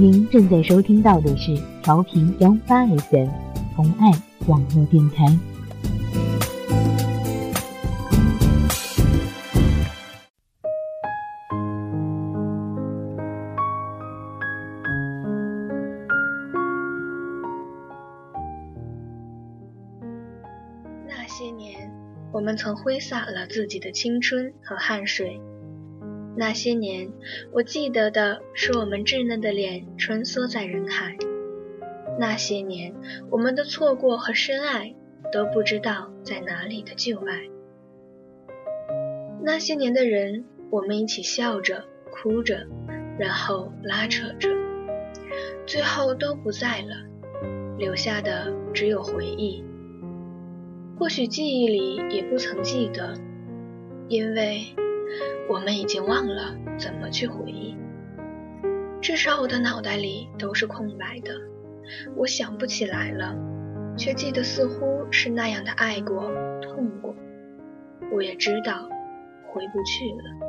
[0.00, 3.28] 您正在收听到的是调频幺八 FM
[3.76, 4.10] 同爱
[4.48, 5.26] 网络电台。
[21.06, 21.92] 那些年，
[22.32, 25.38] 我们曾挥洒了自己的青春和汗水。
[26.36, 27.10] 那些年，
[27.52, 31.16] 我记得的是我们稚嫩的脸穿梭在人海。
[32.18, 32.94] 那些年，
[33.30, 34.94] 我们的错过和深爱
[35.32, 37.48] 都不知道在哪里的旧爱。
[39.42, 42.66] 那些年的人，我们一起笑着、哭着，
[43.18, 44.48] 然后拉扯着，
[45.66, 46.96] 最后都不在了，
[47.78, 49.64] 留下的只有回忆。
[50.98, 53.14] 或许记忆里也不曾记得，
[54.08, 54.66] 因为
[55.48, 57.76] 我们已经忘了怎么去回忆。
[59.00, 61.32] 至少我的脑袋里都是空白的，
[62.16, 63.34] 我想不起来了，
[63.96, 67.14] 却记得似乎是那样的爱过、痛过。
[68.12, 68.88] 我也知道
[69.46, 70.46] 回不去了。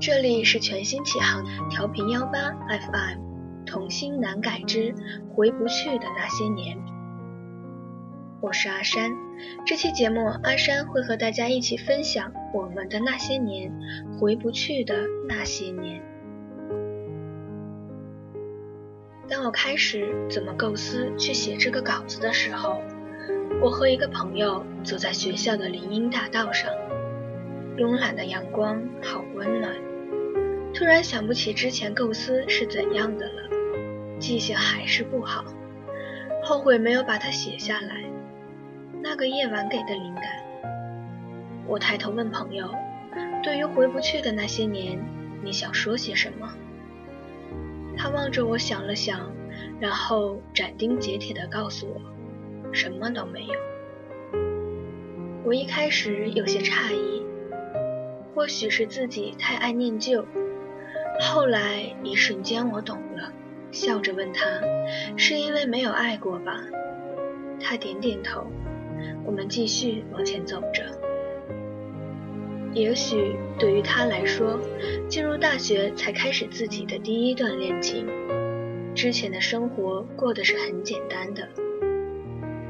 [0.00, 4.94] 这里是全新启航调频幺八 FM，童心难改之
[5.34, 6.76] 回不去的那些年。
[8.42, 9.12] 我是阿山，
[9.66, 13.70] 这期节目阿山会和大家一起分享我们的那些年，
[14.18, 14.96] 回不去的
[15.28, 16.02] 那些年。
[19.28, 22.80] 当我开始怎么构思去写这个稿子的时候，
[23.60, 26.72] 我和一个朋友走在学校的林荫大道上，
[27.76, 29.76] 慵懒的阳光好温暖。
[30.72, 33.50] 突然想不起之前构思是怎样的了，
[34.18, 35.44] 记性还是不好，
[36.42, 38.09] 后悔没有把它写下来。
[39.02, 40.24] 那个夜晚给的灵感，
[41.66, 42.70] 我抬头问朋友
[43.42, 45.02] ：“对于回不去的那些年，
[45.42, 46.52] 你想说些什么？”
[47.96, 49.32] 他望着我想了想，
[49.80, 52.00] 然后斩钉截铁地告诉我
[52.72, 53.54] ：“什么都没有。”
[55.44, 57.24] 我一开始有些诧异，
[58.34, 60.26] 或许是自己太爱念旧。
[61.20, 63.32] 后来一瞬间我懂了，
[63.72, 64.44] 笑着问他
[65.16, 66.60] ：“是因为没有爱过吧？”
[67.58, 68.46] 他点点头。
[69.24, 70.84] 我们继续往前走着。
[72.72, 74.58] 也许对于他来说，
[75.08, 78.06] 进入大学才开始自己的第一段恋情，
[78.94, 81.48] 之前的生活过得是很简单的。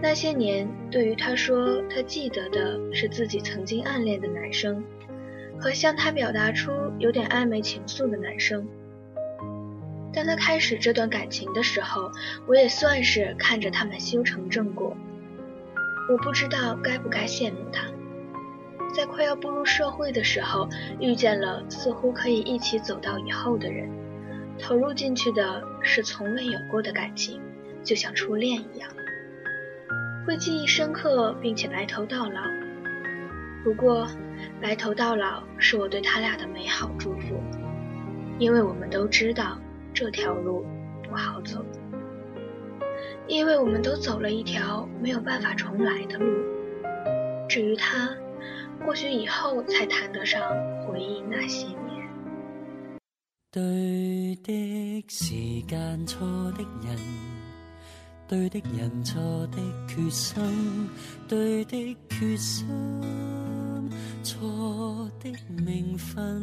[0.03, 4.83] 那些年，对于他说，他记得的是自己曾经暗恋的男生，
[5.59, 8.67] 和向他表达出有点暧昧情愫的男生。
[10.15, 12.11] 当他开始这段感情的时候，
[12.47, 14.97] 我也算是看着他们修成正果。
[16.09, 17.87] 我不知道该不该羡慕他，
[18.95, 20.69] 在快要步入社会的时候，
[20.99, 23.89] 遇见了似乎可以一起走到以后的人，
[24.59, 27.41] 投入进去的是从未有过的感情，
[27.85, 28.91] 就像初恋一样，
[30.27, 32.41] 会记忆深刻并且白头到老。
[33.63, 34.09] 不过，
[34.61, 37.41] 白头到老是我对他俩的美好祝福，
[38.39, 39.59] 因为我们都知道
[39.95, 40.67] 这条路
[41.09, 41.65] 不好走。
[43.31, 46.27] 因为我们都走了一条没有办法重来的路。
[47.49, 48.11] 至于他，
[48.85, 50.43] 或许以后才谈得上
[50.85, 51.79] 回忆那些年。
[53.53, 56.27] 对的时间，错
[56.59, 56.99] 的人，
[58.27, 60.43] 对的人，错的决心，
[61.29, 62.67] 对的决心，
[64.25, 65.33] 错的
[65.65, 66.43] 命分，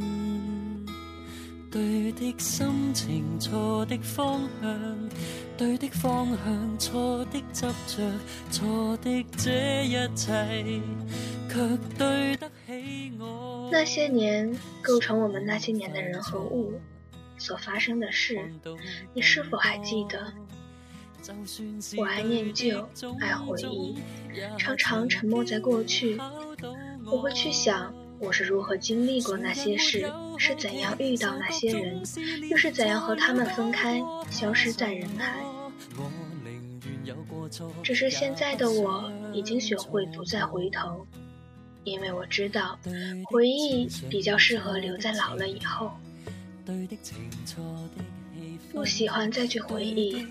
[1.70, 5.10] 对的心情，错的方向。
[5.58, 8.12] 对的方向，错的执着，
[8.52, 10.82] 错的这一切，
[11.50, 13.70] 却对得起我。
[13.72, 16.80] 那些年构成我们那些年的人和物
[17.38, 18.40] 所发生的事，
[19.14, 20.34] 你是否还记得？
[21.98, 22.88] 我爱念旧，
[23.20, 23.98] 爱回忆，
[24.58, 26.18] 常常沉默在过去。
[27.06, 27.94] 我会去想。
[28.20, 32.02] 我是如何经历过那些事，是怎样遇到那些人，
[32.50, 35.44] 又是怎样和他们分开，消失在人海。
[37.84, 41.06] 只是现在的我已经学会不再回头，
[41.84, 42.78] 因为我知道，
[43.26, 45.92] 回忆比较适合留在老了以后。
[48.74, 50.28] 不喜欢再去回忆，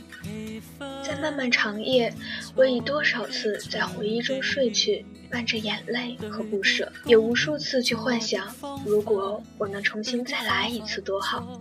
[1.03, 2.12] 在漫漫长夜，
[2.55, 8.46] 我已多少次在回忆中睡去，伴着眼泪和不舍，也无数次去幻想，
[8.84, 11.61] 如果我能重新再来一次多好，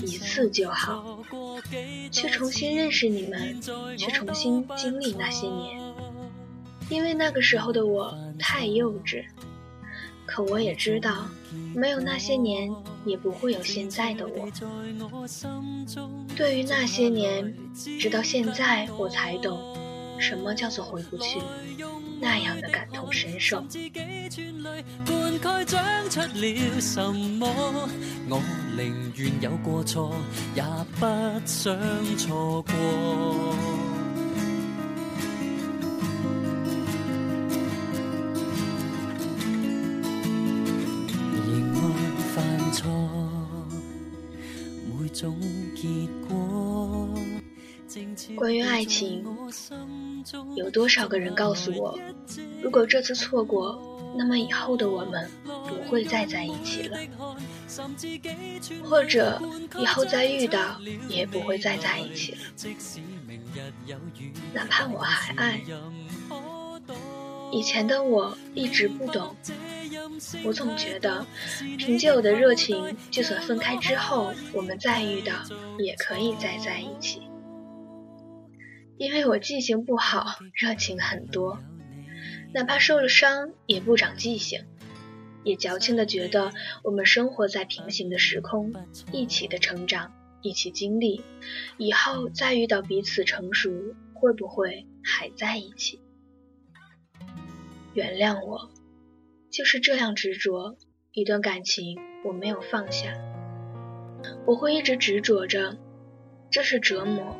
[0.00, 1.22] 一次就好，
[2.10, 3.60] 去重新认识你们，
[3.96, 5.80] 去重新经历那些年，
[6.88, 9.24] 因为那个时候的我太幼稚，
[10.24, 11.26] 可我也知道，
[11.74, 12.72] 没有那些年，
[13.04, 14.48] 也不会有现在的我。
[16.36, 17.54] 对于那些年，
[18.00, 19.76] 直到现在我才懂，
[20.22, 21.40] 什么叫做回不去，
[22.20, 23.64] 那样的感同身受。
[48.36, 49.31] 关于爱情，
[50.54, 51.98] 有多少个人告诉我，
[52.62, 53.80] 如果这次错过，
[54.16, 56.98] 那么以后的我们不会再在一起了，
[58.82, 59.40] 或者
[59.78, 62.38] 以后再遇到也不会再在一起了，
[64.52, 65.60] 哪怕我还爱。
[67.50, 69.34] 以前的我一直不懂。
[70.44, 71.26] 我总觉得，
[71.76, 75.32] 凭借我的热情，就算分开之后，我们再遇到，
[75.78, 77.22] 也可以再在一起。
[79.02, 81.58] 因为我记性不好，热情很多，
[82.54, 84.64] 哪怕受了伤也不长记性，
[85.42, 86.52] 也矫情的觉得
[86.84, 88.72] 我们生活在平行的时空，
[89.10, 91.24] 一起的成长，一起经历，
[91.78, 93.72] 以后再遇到彼此成熟，
[94.14, 96.00] 会不会还在一起？
[97.94, 98.70] 原谅我。
[99.50, 100.76] 就是这样执着
[101.10, 103.12] 一段感情，我没有放下，
[104.46, 105.76] 我会一直执着着，
[106.52, 107.36] 这是折磨。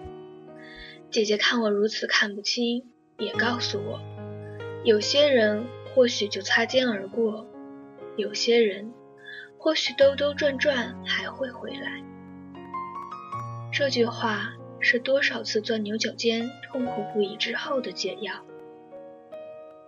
[1.12, 4.00] 姐姐看我如此看不清，也告诉我，
[4.82, 7.46] 有些人或许就擦肩而过，
[8.16, 8.94] 有些人
[9.58, 12.02] 或许兜兜转转还会回来。
[13.70, 18.32] 这句话是多少次钻牛角尖、痛苦不已之后的解药，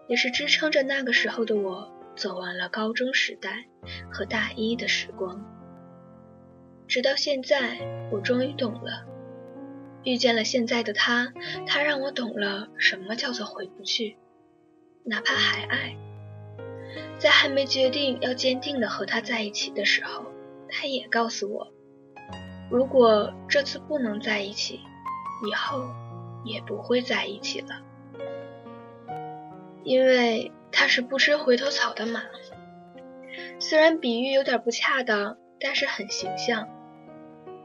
[0.07, 1.91] 也是支撑着那个时候的我。
[2.17, 3.65] 走完了高中时代
[4.09, 5.45] 和大一的时光，
[6.87, 9.14] 直到现在，我终于懂了。
[10.05, 11.33] 遇见了现在的他，
[11.67, 14.17] 他让我懂了什么叫做回不去。
[15.05, 15.97] 哪怕还爱，
[17.19, 20.27] 在还没决定要坚定的和他在一起的时候，
[20.69, 21.73] 他也告诉我，
[22.71, 24.81] 如果这次不能在一起，
[25.49, 25.85] 以后
[26.45, 27.83] 也不会在一起了，
[29.83, 30.53] 因为。
[30.77, 32.21] 他是不吃回头草的马，
[33.61, 36.69] 虽然比喻有点不恰当，但是很形象。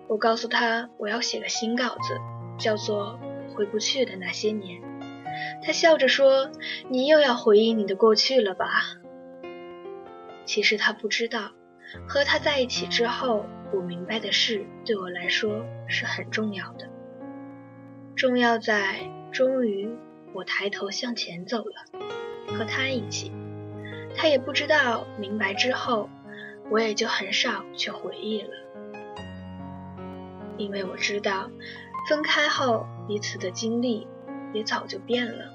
[0.09, 2.19] 我告诉他我要写个新稿子，
[2.57, 3.19] 叫做
[3.53, 4.81] 《回不去的那些年》。
[5.63, 6.49] 他笑着说
[6.89, 8.67] ：“你又要回忆你的过去了吧？”
[10.45, 11.51] 其实他不知道，
[12.07, 16.89] 和他在一起之后，我明白的事对我来说是很重要的。
[18.15, 19.87] 重要在，终于
[20.33, 22.01] 我抬头向前走了。
[22.57, 23.31] 和他一起，
[24.15, 25.05] 他也不知道。
[25.19, 26.09] 明白之后，
[26.71, 28.49] 我也就很少去回忆了，
[30.59, 31.49] 因为我知道，
[32.07, 34.05] 分开后彼此的经历
[34.53, 35.51] 也早就变了。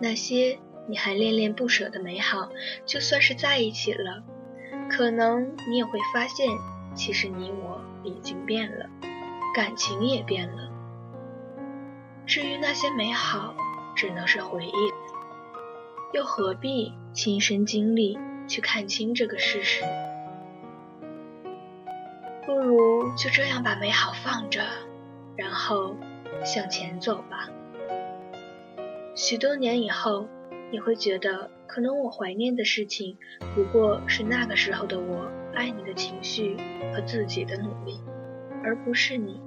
[0.00, 2.48] 那些你还恋恋不舍的美好，
[2.86, 4.22] 就算是在一起了，
[4.88, 6.48] 可能你也会发现，
[6.94, 8.86] 其实你我已经变了，
[9.54, 10.70] 感情也变了。
[12.24, 13.54] 至于那些美好，
[13.96, 14.72] 只能是回忆。
[16.12, 18.16] 又何必亲身经历
[18.46, 19.82] 去看清这个事实？
[22.74, 24.60] 不如就这样把美好放着，
[25.36, 25.94] 然后
[26.44, 27.48] 向前走吧。
[29.14, 30.26] 许多年以后，
[30.72, 33.16] 你会觉得，可能我怀念的事情，
[33.54, 36.56] 不过是那个时候的我爱你的情绪
[36.92, 38.00] 和自己的努力，
[38.64, 39.40] 而不是你。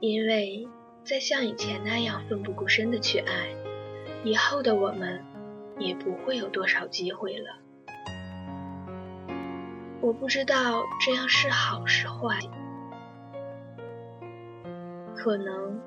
[0.00, 0.66] 因为
[1.04, 3.54] 再像以前那样奋不顾身的去爱。
[4.24, 5.22] 以后的我们
[5.78, 7.65] 也不会有多少机会了。
[10.06, 12.38] 我不知道这样是好是坏，
[15.16, 15.80] 可能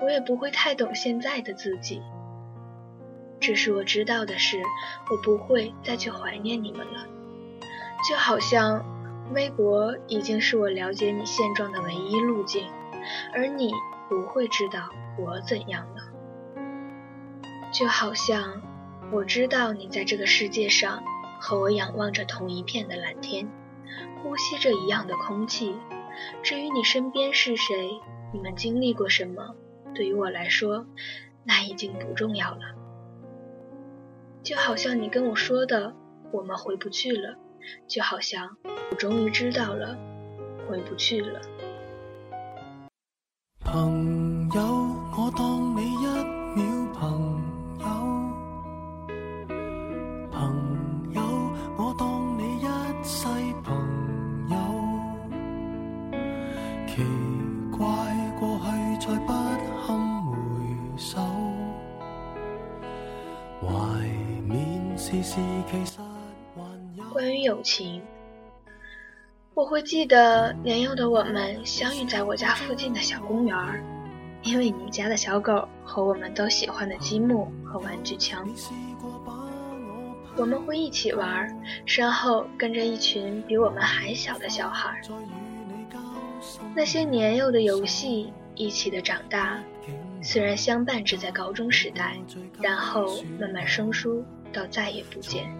[0.00, 2.00] 我也不会太懂现在的自己。
[3.38, 4.62] 只是我知道的是，
[5.10, 7.06] 我不会再去怀念你们了。
[8.08, 8.82] 就好像
[9.34, 12.66] 微博已经是我了解你现状的唯一路径，
[13.34, 13.70] 而你
[14.08, 16.60] 不会知道我怎样了。
[17.74, 18.62] 就好像
[19.12, 21.04] 我知道你在这个世界上
[21.38, 23.46] 和我仰望着同一片的蓝天，
[24.22, 25.74] 呼吸着一样的空气。
[26.42, 28.00] 至于你身边是谁，
[28.32, 29.54] 你们经历过什么，
[29.94, 30.86] 对于我来说，
[31.44, 32.60] 那已经不重要了。
[34.42, 35.94] 就好像你跟我说的，
[36.32, 37.36] 我们回不去了。
[37.88, 38.56] 就好像
[38.90, 39.98] 我终于知道了，
[40.68, 41.40] 回不去了。
[43.60, 44.62] 朋友，
[45.18, 45.65] 我当
[67.56, 68.02] 友情，
[69.54, 73.56] 我会记得年幼的我们相遇在我家附近的小公园，
[74.42, 78.46] 因为你家的小狗和我们都喜欢的积木和玩具枪。
[80.36, 85.00] 我们会一起玩，身后跟着一群比我们还小的小孩。
[86.74, 89.58] 那些年幼的游戏，一起的长大，
[90.20, 92.18] 虽然相伴只在高中时代，
[92.60, 94.22] 然后慢慢生疏，
[94.52, 95.50] 到再也不见。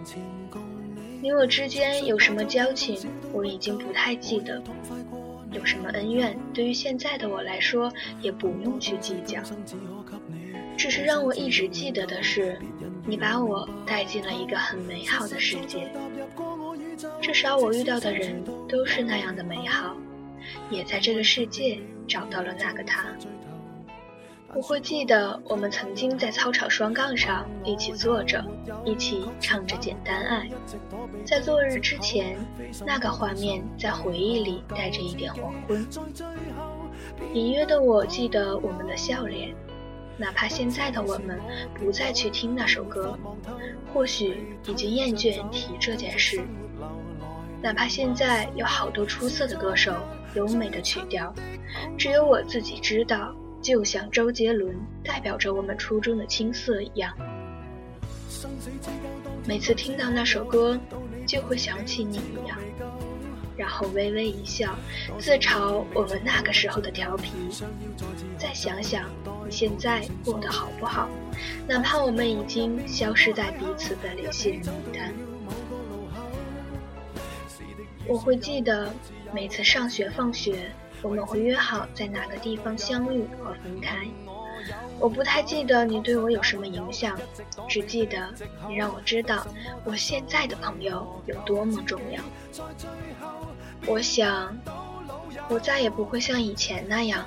[1.22, 2.98] 你我之间有什么交情，
[3.32, 4.60] 我已经不太记得；
[5.52, 9.40] 有什么恩怨，对于现在的我来说，也不用去计较。
[10.76, 12.58] 只是让我一直记得的是，
[13.06, 15.90] 你把我带进了一个很美好的世界。
[17.20, 19.96] 至少我遇到的人都是那样的美好，
[20.70, 23.08] 也在这个世界找到了那个他。
[24.54, 28.44] 我会记得我们曾经在操场双杠上一起坐着，
[28.84, 30.48] 一起唱着《简单爱》。
[31.26, 32.38] 在落日之前，
[32.86, 35.86] 那个画面在回忆里带着一点黄昏。
[37.34, 39.54] 隐约的，我记得我们的笑脸。
[40.18, 41.38] 哪怕现在的我们
[41.74, 43.18] 不再去听那首歌，
[43.92, 46.40] 或许已经厌倦提这件事。
[47.60, 49.92] 哪怕现在有好多出色的歌手、
[50.34, 51.34] 优美的曲调，
[51.98, 53.34] 只有我自己知道，
[53.66, 57.12] 就像周杰伦代表着我们初中的青涩一样。
[59.44, 60.78] 每次听到那首歌，
[61.26, 62.56] 就会想起你一样。
[63.56, 64.78] 然后微微一笑，
[65.18, 67.32] 自嘲我们那个时候的调皮。
[68.38, 69.10] 再想想
[69.44, 71.08] 你现在过得好不好，
[71.66, 75.12] 哪怕我们已经消失在彼此的联系人名单。
[78.06, 78.94] 我会记得
[79.34, 80.70] 每次上学放学，
[81.06, 84.04] 我们会约好在哪个地方相遇和分开。
[84.98, 87.16] 我不太记得你对我有什么影响，
[87.68, 88.34] 只记得
[88.66, 89.46] 你让我知道
[89.84, 92.20] 我现在的朋友有多么重要。
[93.86, 94.56] 我想，
[95.48, 97.24] 我再也不会像以前那样，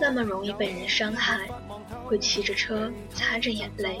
[0.00, 1.46] 那么容易被人伤害，
[2.06, 4.00] 会骑着车擦着眼泪，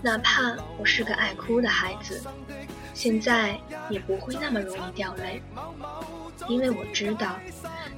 [0.00, 2.22] 哪怕我是个爱哭的孩子，
[2.94, 5.42] 现在也不会那么容易掉泪，
[6.48, 7.36] 因为我知道。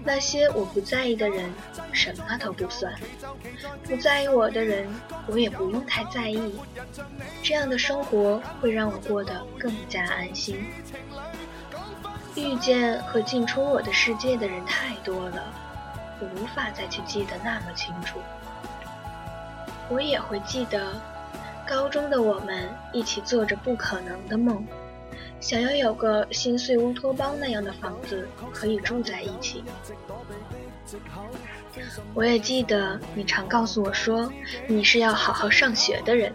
[0.04, 1.52] 那些我不在意的人，
[1.92, 2.92] 什么都不算；
[3.82, 4.88] 不在意我的人，
[5.26, 6.54] 我也不用太在意。
[7.42, 10.64] 这样的生活会让我过得更加安心。
[12.36, 15.52] 遇见和进出我的世界的人太多了，
[16.20, 18.20] 我无法再去记得那么清楚。
[19.88, 20.92] 我也会记得，
[21.66, 24.64] 高中的我们一起做着不可能的梦。
[25.40, 29.62] 想要有个心碎乌托邦那样的房子，可以住在一起。
[32.14, 34.32] 我也记得你常告诉我说，
[34.66, 36.32] 你是要好好上学的人，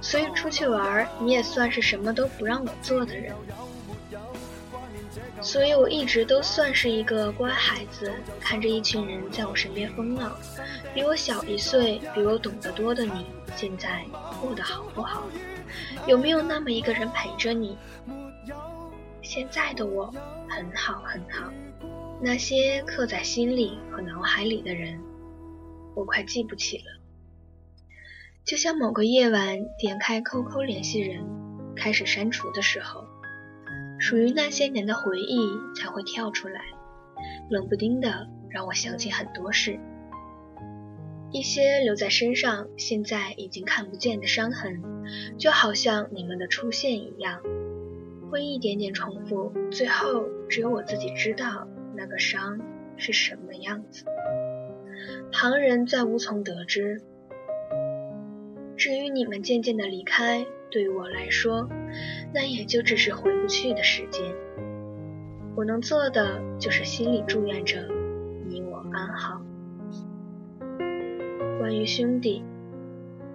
[0.00, 3.32] 所以出去玩你也算是什么都不让我做的人。
[5.40, 10.32] 所以我一直都算是一个乖孩子，看着一群人在我身边疯闹。
[10.94, 14.04] 比我小一岁，比我懂得多的你，现在
[14.40, 15.24] 过得好不好？
[16.06, 17.76] 有没有那么一个人陪着你？
[19.24, 20.12] 现在的我
[20.48, 21.50] 很好很好，
[22.20, 25.00] 那些刻在心里和脑海里的人，
[25.96, 26.84] 我快记不起了。
[28.44, 31.24] 就像某个夜晚点开 QQ 联系人，
[31.74, 33.06] 开始删除的时候，
[33.98, 35.38] 属于那些年的回忆
[35.74, 36.60] 才会跳出来，
[37.48, 39.80] 冷不丁的让我想起很多事。
[41.32, 44.82] 一些留在身上现在已经看不见的伤痕，
[45.38, 47.40] 就好像你们的出现一样。
[48.34, 52.58] 会一点点重复，最后只有我自己知道那个伤
[52.96, 54.06] 是什么样子，
[55.30, 57.00] 旁人再无从得知。
[58.76, 61.68] 至于你们渐渐的离开，对于我来说，
[62.34, 64.34] 那也就只是回不去的时间。
[65.54, 67.86] 我能做的就是心里祝愿着
[68.48, 69.40] 你我安好。
[71.60, 72.42] 关于兄弟，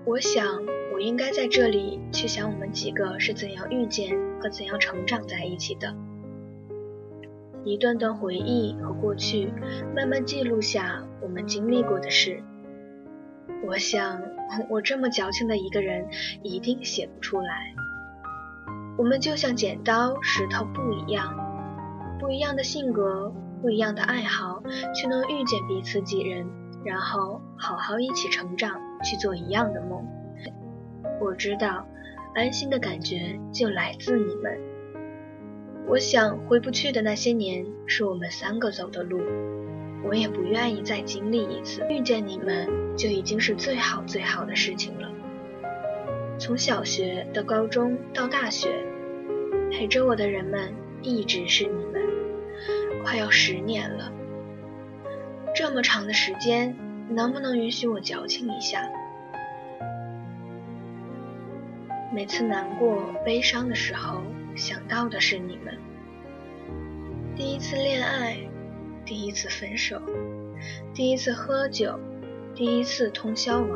[0.03, 0.62] 我想。
[1.00, 5.96] 我应该在这里去想我们几个是怎样遇见和怎样成长在一起的，
[7.63, 9.53] 一段段回忆和过去，
[9.96, 12.44] 慢慢记录下我们经历过的事。
[13.65, 14.22] 我想，
[14.70, 16.06] 我这么矫情的一个人
[16.44, 17.74] 一定写不出来。
[18.98, 21.34] 我们就像剪刀石头布一样，
[22.20, 24.62] 不一样的性格，不一样的爱好，
[24.94, 26.46] 却能遇见彼此几人，
[26.84, 30.06] 然后好好一起成长，去做一样的梦。
[31.20, 31.88] 我知道，
[32.34, 34.58] 安心的感觉就来自你们。
[35.88, 39.20] 我想回不去的那些年，是我们三个走的路，
[40.04, 41.86] 我也不愿意再经历一次。
[41.90, 45.12] 遇见你们，就已经是最好最好的事情了。
[46.38, 48.70] 从小学到高中到大学，
[49.72, 52.02] 陪着我的人们一直是你们，
[53.04, 54.12] 快要十年了。
[55.56, 56.78] 这么长的时间，
[57.10, 58.88] 能不能允许我矫情一下？
[62.12, 64.24] 每次难过、悲伤的时候，
[64.56, 65.78] 想到的是你们。
[67.36, 68.36] 第一次恋爱，
[69.06, 70.01] 第一次分手，
[70.92, 72.00] 第一次喝酒，
[72.56, 73.70] 第一次通宵玩，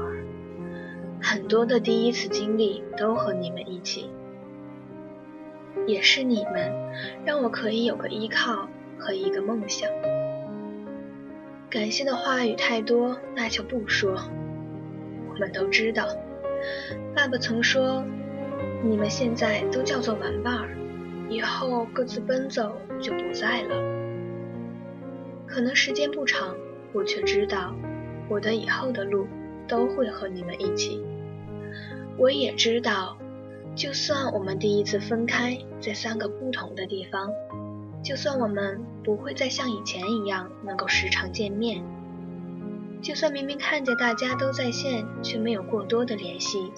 [1.21, 4.09] 很多的第一次经历都和你们一起。
[5.85, 6.73] 也是你们，
[7.23, 9.87] 让我可以有个依靠和一个梦想。
[11.69, 14.19] 感谢的话语太多，那就不说。
[15.29, 16.07] 我们都知道，
[17.15, 18.03] 爸爸曾说。
[18.85, 20.75] 你们现在都叫做玩伴儿，
[21.29, 23.75] 以后各自奔走就不在了。
[25.47, 26.53] 可能时间不长，
[26.91, 27.73] 我却知道，
[28.27, 29.25] 我的以后的路
[29.69, 31.01] 都会和你们一起。
[32.17, 33.17] 我也知道，
[33.73, 37.31] 就算我们第一次分开在三个不同的地方，
[38.03, 41.81] 就算我们不会再像以前一样能够时常见面，
[43.01, 46.69] 就算明明看见大家都在线，却没有过多的联系。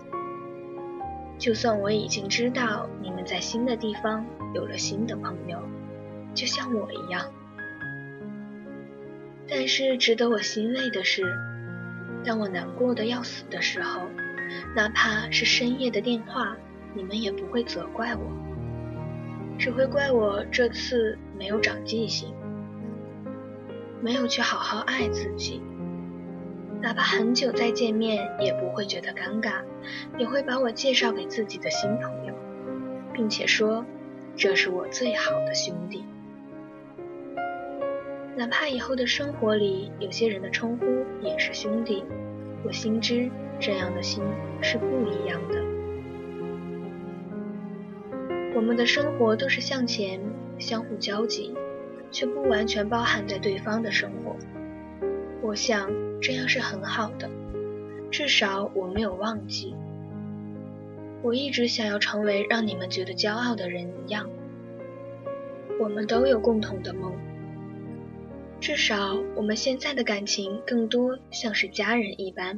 [1.37, 5.59] 就算我已经知道你们在新的地方有了新的朋友，
[6.33, 7.25] 就像我一样，
[9.47, 11.23] 但是值得我欣慰的是，
[12.23, 14.01] 当我难过的要死的时候，
[14.75, 16.55] 哪怕是深夜的电话，
[16.93, 18.31] 你们也不会责怪我，
[19.59, 22.33] 只会怪我这次没有长记性，
[24.01, 25.61] 没有去好好爱自己。
[26.81, 29.63] 哪怕很久再见面，也不会觉得尴尬，
[30.19, 32.33] 也会把我介绍给自己的新朋友，
[33.11, 33.83] 并且说
[34.35, 36.03] 这是我最好的兄弟。
[38.35, 40.85] 哪怕以后的生活里，有些人的称呼
[41.25, 42.03] 也是兄弟，
[42.63, 44.21] 我心知这样的心
[44.61, 45.63] 是不一样的。
[48.53, 50.19] 我们的生活都是向前，
[50.59, 51.55] 相互交集，
[52.11, 54.35] 却不完全包含在对方的生活。
[55.41, 55.89] 我想。
[56.25, 57.29] 这样是很好的，
[58.09, 59.75] 至少我没有忘记。
[61.21, 64.27] 我一直想要成为让你们觉得骄傲的人一样。
[65.79, 67.13] 我们都有共同的梦，
[68.59, 72.57] 至少我们现在的感情更多像是家人一般。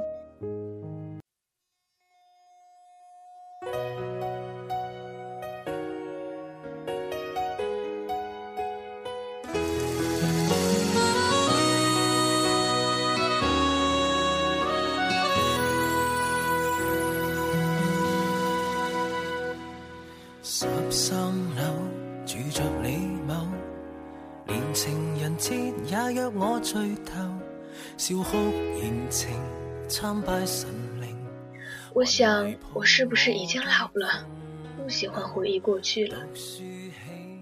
[31.94, 34.28] 我想，我是不是已经老了，
[34.76, 36.28] 不喜欢回忆过去了？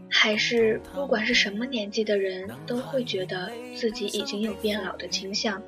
[0.08, 5.60] 还是不管是什么年纪的人，都会觉得自己已经有变老的倾向？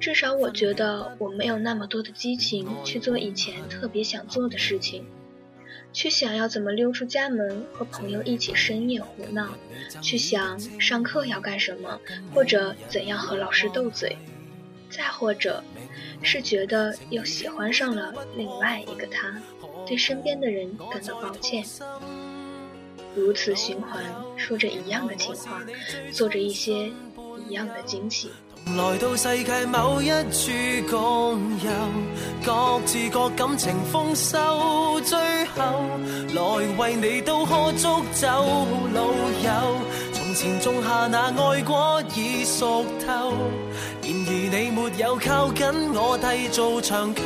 [0.00, 5.06] 至少我觉得我没有那么多的激情去做以前特别想做的事情。
[5.92, 9.48] 去想要怎么溜出家门和朋友一起深夜胡闹，
[10.00, 12.00] 去想上课要干什么，
[12.34, 14.16] 或者怎样和老师斗嘴，
[14.90, 15.62] 再或者，
[16.22, 19.40] 是觉得又喜欢上了另外一个他，
[19.86, 21.64] 对身边的人感到抱歉。
[23.14, 24.02] 如此循环，
[24.38, 25.62] 说着一样的情话，
[26.10, 26.90] 做着一些
[27.46, 28.30] 一样的惊喜。
[28.66, 30.50] 来到世界某一处
[30.90, 31.70] 共游，
[32.42, 34.38] 各自各感情丰收，
[35.02, 35.18] 最
[35.54, 35.62] 后
[36.32, 38.28] 来为你都喝足酒。
[38.94, 39.02] 老
[39.44, 39.76] 友，
[40.14, 43.32] 从前种下那爱果已熟透，
[44.00, 47.22] 然而你没有靠紧我缔造长久，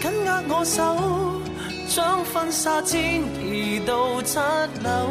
[0.00, 0.82] 紧握我手，
[1.88, 4.38] 将婚纱迁移到七
[4.82, 5.08] 楼，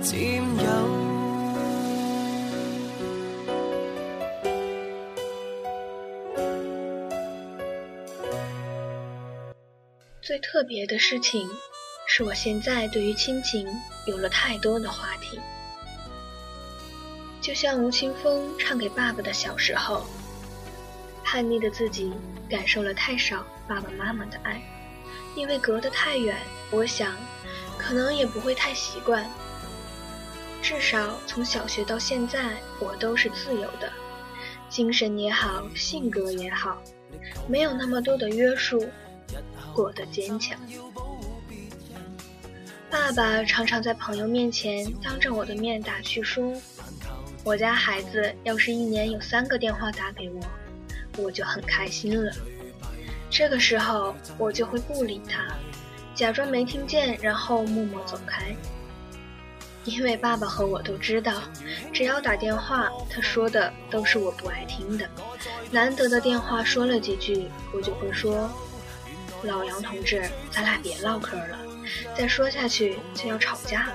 [0.00, 1.07] 占有。
[10.28, 11.48] 最特别的事情，
[12.06, 13.66] 是我现在对于亲情
[14.06, 15.40] 有了太多的话题。
[17.40, 20.06] 就像吴青峰唱给爸爸的小时候，
[21.24, 22.12] 叛逆的自己
[22.46, 24.60] 感受了太少爸爸妈妈的爱，
[25.34, 26.36] 因为隔得太远，
[26.70, 27.16] 我想
[27.78, 29.26] 可能也不会太习惯。
[30.60, 33.90] 至少从小学到现在，我都是自由的，
[34.68, 36.82] 精神也好，性格也好，
[37.48, 38.86] 没有那么多的约束。
[39.78, 40.58] 过得坚强。
[42.90, 46.52] 爸爸常常在朋友面前当着我的面打趣说
[47.46, 50.40] ：“我家孩子要是一年有三个电话打给我，
[51.22, 52.32] 我就很开心了。”
[53.30, 55.46] 这个时候我就会不理他，
[56.12, 58.52] 假装没听见，然后默默走开。
[59.84, 61.40] 因为爸爸和我都知道，
[61.92, 65.08] 只要打电话，他说的都是我不爱听的。
[65.70, 68.50] 难得的电话说了几句，我就会说
[69.42, 71.58] ：“老杨同志，咱俩别唠嗑了，
[72.16, 73.92] 再说下去就要吵架了。”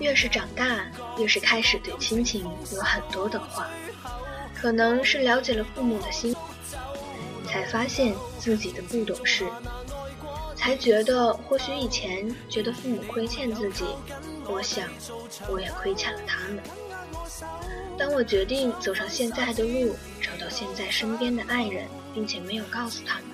[0.00, 0.86] 越是长大，
[1.18, 3.68] 越是开始对亲情有很多的话，
[4.54, 6.34] 可能是了解了父母的心，
[7.46, 9.46] 才发现自己的不懂事。
[10.56, 13.84] 才觉得，或许以前觉得父母亏欠自己，
[14.46, 14.88] 我想，
[15.48, 16.62] 我也亏欠了他们。
[17.98, 23.31] 当我决定走上现在的路，找到现在身边的爱人，并且没有告诉他们，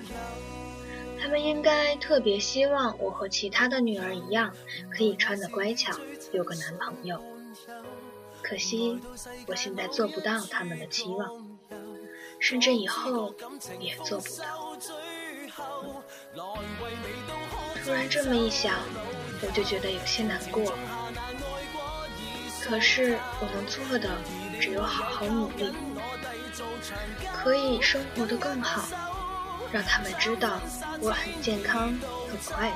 [1.29, 4.53] 们应该特别希望我和其他的女儿一样，
[4.91, 5.93] 可以穿得乖巧，
[6.33, 7.23] 有个男朋友。
[8.41, 8.99] 可惜，
[9.47, 11.57] 我现在做不到他们的期望，
[12.39, 13.33] 甚至以后
[13.79, 14.77] 也做不到。
[17.83, 18.75] 突然这么一想，
[19.41, 20.73] 我就觉得有些难过。
[22.61, 24.09] 可是我能做的
[24.59, 25.73] 只有好好努力，
[27.33, 29.08] 可以生活的更好，
[29.71, 30.59] 让他们知道
[31.01, 31.89] 我很健康、
[32.27, 32.75] 很快乐。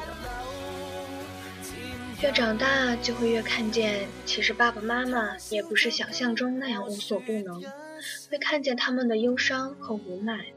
[2.22, 7.62] 越长大就会越看见，其实爸爸妈妈也不是想象中那样无所不能，
[8.32, 10.54] 会看见他们的忧伤和无奈，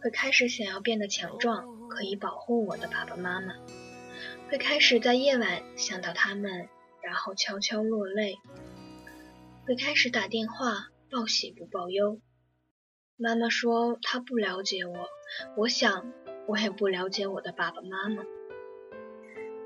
[0.00, 1.72] 会开始想要变得强壮。
[1.86, 3.54] 可以保护我的爸爸妈妈，
[4.50, 6.68] 会开始在夜晚想到他们，
[7.02, 8.36] 然后悄悄落泪。
[9.64, 12.20] 会开始打电话报喜不报忧。
[13.16, 15.08] 妈妈说她不了解我，
[15.56, 16.12] 我想
[16.46, 18.24] 我也不了解我的爸爸妈妈。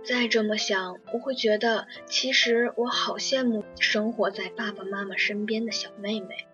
[0.05, 6.47] 再这么想，我会觉得其实我好羡慕生活在爸爸妈妈身边的小妹妹。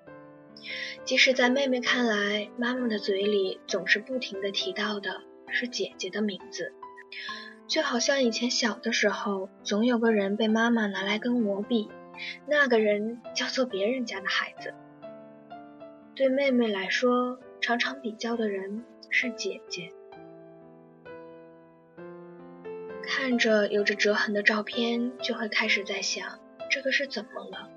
[1.05, 5.23] 即使在妹妹看来，妈妈的嘴里总是不停的提到的。
[5.57, 6.73] 是姐姐的名字，
[7.69, 11.89] 就好像以前小的时候，总有个人被妈妈拿来跟我比，
[12.49, 14.75] 那个人叫做别人家的孩子。
[16.17, 18.85] 对妹妹来说，常常比较的人
[19.17, 19.93] 是姐姐。
[23.07, 27.71] 看着有着折痕的照片，就会开始在想，这个是怎么了？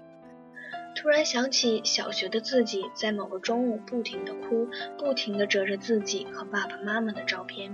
[0.96, 7.72] 突然想起小学的自己，在某个中午不停的哭，不停的折着自己和爸爸妈妈的照片，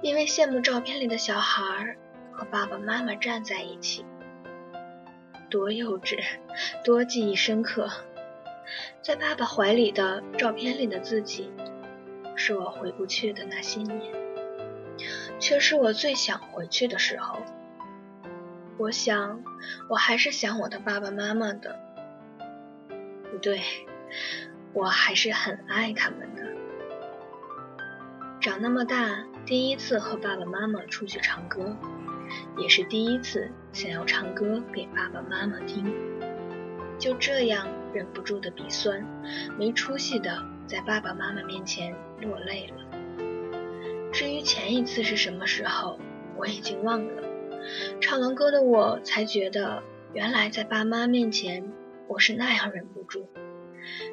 [0.00, 1.96] 因为羡慕照片里的小孩儿
[2.30, 4.04] 和爸爸妈妈站在一起，
[5.50, 6.22] 多幼稚，
[6.84, 7.90] 多记忆深刻。
[9.02, 11.50] 在爸爸怀里的照片里的自己，
[12.36, 14.00] 是我回不去的那些年，
[15.38, 17.38] 却是我最想回去的时候。
[18.76, 19.42] 我想，
[19.88, 21.78] 我还是想我的爸爸妈妈的。
[23.30, 23.60] 不对，
[24.72, 26.42] 我还是很爱他们的。
[28.40, 31.76] 长那么大，第一次和爸爸妈妈出去唱歌，
[32.58, 35.92] 也是第一次想要唱歌给爸爸妈妈听。
[36.98, 39.04] 就这样，忍不住的鼻酸，
[39.58, 42.76] 没出息的在爸爸妈妈面前落泪了。
[44.12, 45.98] 至于前一次是什么时候，
[46.36, 47.22] 我已经忘了。
[48.00, 51.72] 唱完歌的我才觉得，原来在爸妈面前
[52.06, 53.28] 我是那样忍不住。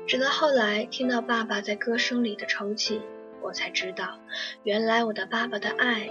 [0.07, 3.01] 直到后来听到爸爸在歌声里的抽泣，
[3.41, 4.19] 我才知道，
[4.63, 6.09] 原来我的爸爸的爱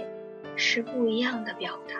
[0.55, 1.95] 是不一样的表达。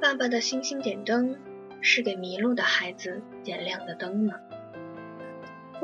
[0.00, 1.36] 爸爸的星星点灯，
[1.80, 4.34] 是给迷路的孩子点亮的灯呢。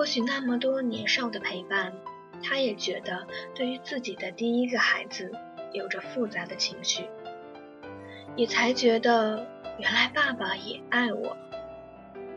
[0.00, 1.92] 或许那么多年少的陪伴，
[2.42, 5.30] 他也觉得对于自己的第一个孩子，
[5.74, 7.04] 有着复杂的情绪。
[8.34, 9.46] 也才觉得，
[9.78, 11.36] 原来爸爸也爱我，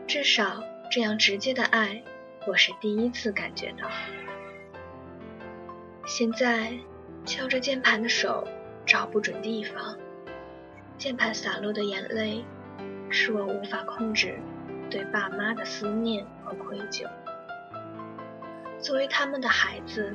[0.06, 2.02] 至少这样直接的爱，
[2.46, 3.88] 我是第一次感觉到。
[6.04, 6.74] 现在
[7.24, 8.46] 敲着键盘的手
[8.84, 9.96] 找不准地方，
[10.98, 12.44] 键盘洒落的眼泪，
[13.08, 14.38] 是我无法控制
[14.90, 17.08] 对爸妈的思念和愧疚。
[18.84, 20.14] 作为他们的孩子，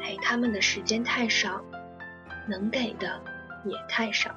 [0.00, 1.60] 陪他们的时间太少，
[2.46, 3.20] 能给的
[3.64, 4.30] 也太少。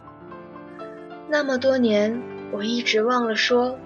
[1.30, 2.20] 那么多年，
[2.52, 3.78] 我一直忘了说，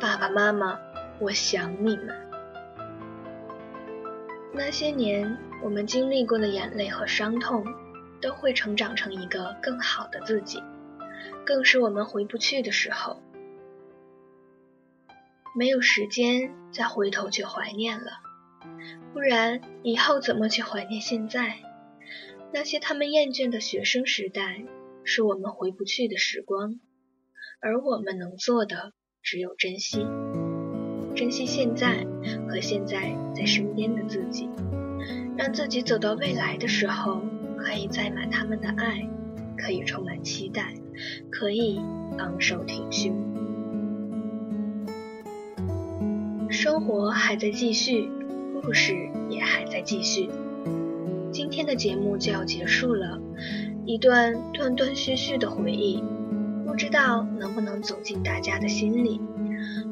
[0.00, 0.76] 爸爸妈妈，
[1.20, 2.08] 我想你们。
[4.52, 7.64] 那些年，我们经历过的眼泪和伤痛，
[8.20, 10.60] 都会成长成一个更好的自己，
[11.46, 13.22] 更是我们回不去的时候。
[15.56, 18.10] 没有时间再回头去怀念了，
[19.12, 21.56] 不然以后怎么去怀念现在？
[22.52, 24.64] 那些他们厌倦的学生时代。
[25.06, 26.80] 是我们回不去的时光，
[27.60, 30.06] 而我们能做的只有珍惜，
[31.14, 32.06] 珍惜现在
[32.48, 34.48] 和现在在身边的自己，
[35.36, 37.20] 让自己走到未来的时候，
[37.58, 39.06] 可以载满他们的爱，
[39.58, 40.72] 可以充满期待，
[41.30, 41.78] 可以
[42.16, 43.14] 昂首挺胸。
[46.48, 48.08] 生活还在继续，
[48.64, 48.94] 故事
[49.28, 50.30] 也还在继续。
[51.30, 53.20] 今天的节目就要结束了，
[53.84, 56.02] 一段断断续续的回忆，
[56.66, 59.20] 不知道能不能走进大家的心里。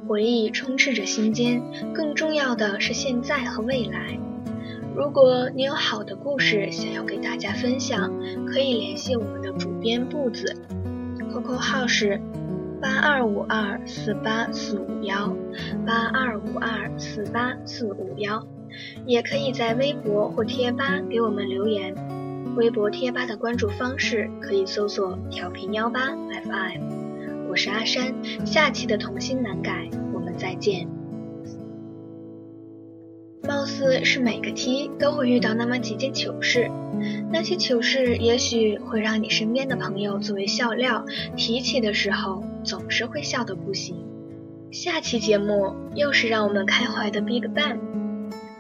[0.09, 4.19] 回忆充斥着心间，更重要的是现在和未来。
[4.97, 8.11] 如果你有好的故事想要给大家分享，
[8.47, 10.57] 可以联系我们的主编步子
[11.19, 12.21] ，QQ 号是
[12.81, 15.35] 八二五二四八四五幺
[15.87, 18.47] 八二五二四八四五幺。
[19.07, 21.95] 也可以在微博或贴吧给我们留言。
[22.57, 27.49] 微博、贴吧的关注方式可以搜索“调频幺八 FM”。
[27.49, 28.15] 我是阿山，
[28.47, 30.89] 下期的童心难改，我们再见。
[33.43, 36.71] 貌似是每个 T 都会遇到那么几件糗事，
[37.31, 41.05] 那些糗事也许会让你身边的朋友作为笑料，
[41.37, 43.97] 提起的时候总是会笑得不行。
[44.71, 47.79] 下期节目又是让我们开怀的 Big Bang。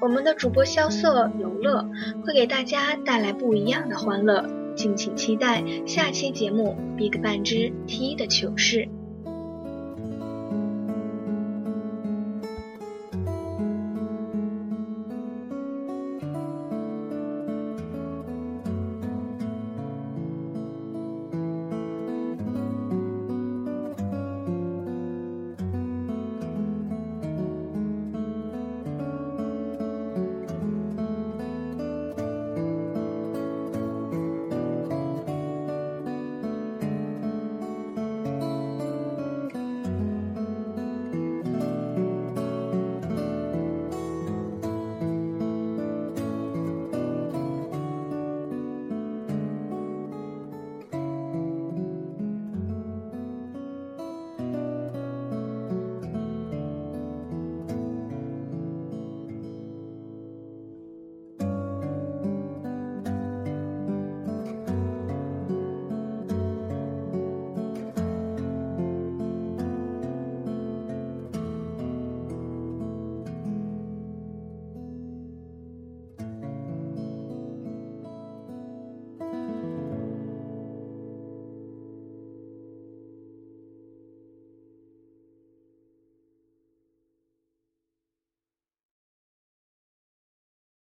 [0.03, 1.89] 我们的主播萧瑟、游乐
[2.27, 8.79] 会给大家带来不一样的欢乐，敬请期待下期节目《Big Bang 之 T 的糗事》。